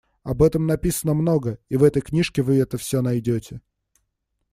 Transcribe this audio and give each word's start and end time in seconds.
Об 0.23 0.41
этом 0.41 0.65
написано 0.65 1.13
много, 1.13 1.59
и 1.69 1.77
в 1.77 1.83
этой 1.83 2.01
книжке 2.01 2.41
вы 2.41 2.57
это 2.57 2.79
всё 2.79 3.03
найдёте. 3.03 3.61